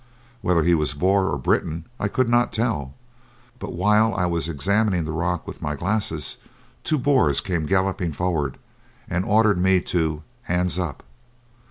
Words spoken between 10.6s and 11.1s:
up."